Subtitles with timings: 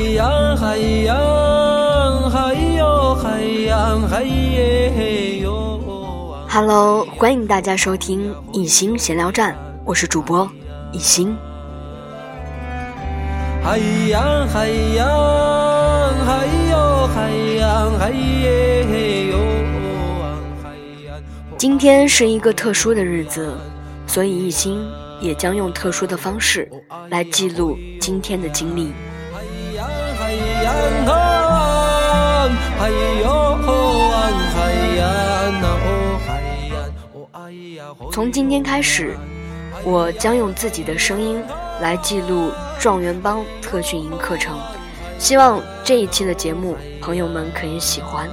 [0.00, 5.78] 洋海洋海哟海洋海耶哟。
[6.48, 10.50] Hello，欢迎大家收听一心闲聊站，我是主播
[10.90, 11.36] 一心。
[13.62, 13.78] 海
[14.08, 15.06] 洋海洋
[16.24, 19.38] 海哟海洋海耶哟。
[20.62, 20.70] 海
[21.06, 21.22] 洋
[21.58, 23.54] 今天是一个特殊的日子，
[24.06, 24.82] 所以一心
[25.20, 26.68] 也将用特殊的方式
[27.10, 28.92] 来记录今天的经历。
[38.12, 39.16] 从今天开始，
[39.82, 41.42] 我将用自己的声音
[41.80, 44.58] 来记录状元帮特训营课程，
[45.18, 48.28] 希望这一期的节目朋友们可以喜欢。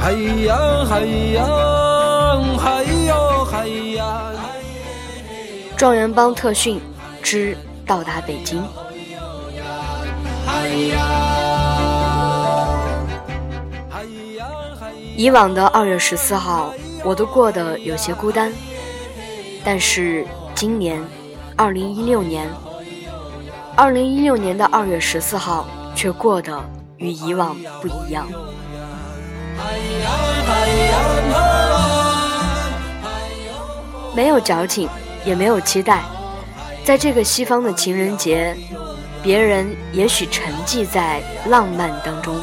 [0.00, 4.34] 海洋海洋海哟海洋。
[5.76, 6.80] 状元帮特训
[7.30, 8.64] 之到达北京。
[15.14, 16.72] 以往的二月十四号，
[17.04, 18.50] 我都过得有些孤单，
[19.62, 20.98] 但是今年，
[21.54, 22.48] 二零一六年，
[23.76, 26.58] 二零一六年的二月十四号却过得
[26.96, 28.26] 与以往不一样。
[34.16, 34.88] 没有矫情，
[35.26, 36.02] 也没有期待，
[36.88, 38.56] 在这个西方的情人节，
[39.22, 42.34] 别人也许沉寂在浪漫当中。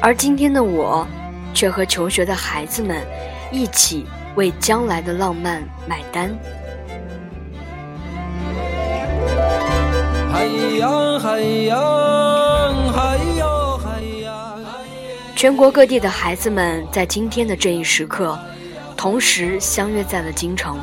[0.00, 1.06] 而今天的我，
[1.52, 3.06] 却和求学的孩子们
[3.50, 6.34] 一起为将来的浪漫买单。
[10.32, 10.46] 海
[10.78, 12.11] 洋海洋
[15.42, 18.38] 全国各地的孩子们在今天的这一时刻，
[18.96, 20.78] 同时相约在了京城，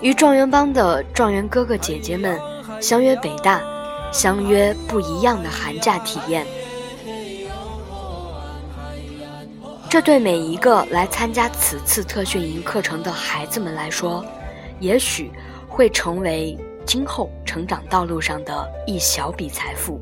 [0.00, 2.40] 与状元帮的状元哥哥姐姐们
[2.80, 3.60] 相约北大，
[4.12, 6.46] 相约不一样的寒假体验。
[9.90, 14.24] 这对每一个来参加此次特训营课程的孩子们来说，
[14.78, 15.28] 也许
[15.68, 20.00] 会成为今后成长道路上的一小笔财富。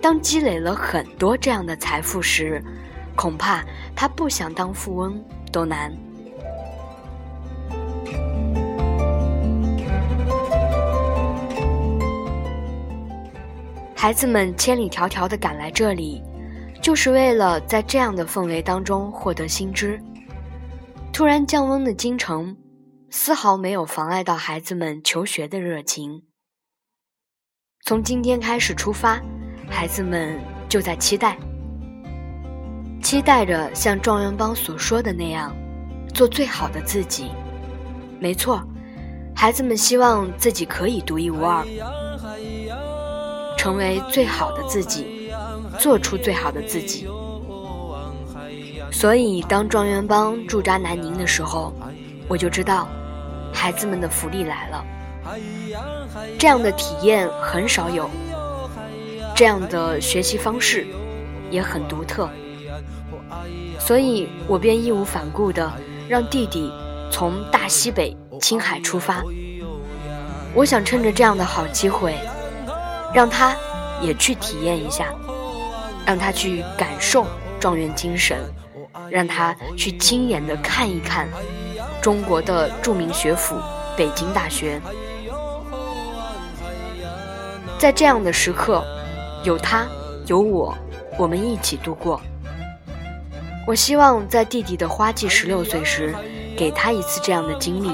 [0.00, 2.62] 当积累了很多这样的财富时，
[3.16, 3.64] 恐怕
[3.94, 5.22] 他不想当富翁
[5.52, 5.92] 都难。
[13.94, 16.22] 孩子们千里迢迢地赶来这里。
[16.80, 20.00] 就是为了在这样的氛围当中获得新知。
[21.12, 22.56] 突然降温的京城，
[23.10, 26.22] 丝毫没有妨碍到孩子们求学的热情。
[27.84, 29.20] 从今天开始出发，
[29.70, 31.36] 孩子们就在期待，
[33.02, 35.54] 期待着像状元帮所说的那样，
[36.12, 37.30] 做最好的自己。
[38.18, 38.62] 没错，
[39.34, 41.64] 孩子们希望自己可以独一无二，
[43.56, 45.16] 成为最好的自己。
[45.78, 47.06] 做出最好的自己。
[48.90, 51.72] 所以，当状元帮驻扎南宁的时候，
[52.26, 52.88] 我就知道，
[53.52, 54.84] 孩子们的福利来了。
[56.36, 58.10] 这样的体验很少有，
[59.38, 60.84] 这样的学习方式
[61.48, 62.28] 也很独特。
[63.78, 65.72] 所以我便义无反顾地
[66.08, 66.72] 让弟弟
[67.08, 69.22] 从大西北青海出发。
[70.54, 72.16] 我想趁着这样的好机会，
[73.14, 73.54] 让他
[74.02, 75.14] 也去体验一下。
[76.04, 77.24] 让他去感受
[77.60, 78.40] 状元精神，
[79.08, 81.28] 让他去亲眼的看一看
[82.00, 83.54] 中国的著名学府
[83.96, 84.80] 北京大学。
[87.78, 88.82] 在这样的时刻，
[89.44, 89.86] 有他，
[90.26, 90.76] 有我，
[91.18, 92.20] 我们一起度过。
[93.66, 96.14] 我希望在弟弟的花季十六岁时，
[96.56, 97.90] 给他一次这样的经历，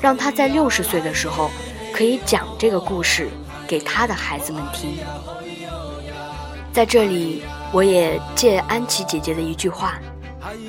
[0.00, 1.50] 让他在六十岁的时候，
[1.92, 3.28] 可以讲这个故事
[3.66, 4.96] 给他的孩子们听。
[6.72, 7.42] 在这里，
[7.72, 9.98] 我也借安琪姐姐的一句话：“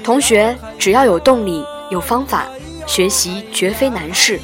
[0.03, 2.47] 同学，只要有动力、有方法，
[2.85, 4.39] 学习绝非难事。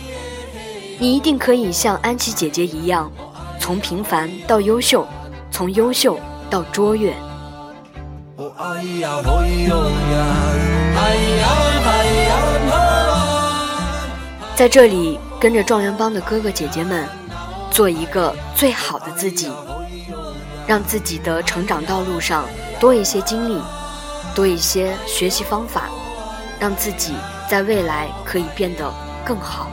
[1.00, 3.12] 你一定可以像安琪姐姐一样，
[3.60, 5.06] 从平凡到优秀，
[5.54, 6.20] 从优秀
[6.50, 7.14] 到卓越。”
[14.56, 17.08] 在这里，跟着状元帮的哥哥姐姐们，
[17.70, 19.52] 做一个最好的自己。
[20.66, 22.46] 让自己的成长道路上
[22.80, 23.62] 多一些经历，
[24.34, 25.84] 多一些学习方法，
[26.60, 27.14] 让自己
[27.48, 28.92] 在未来可以变得
[29.24, 29.68] 更好。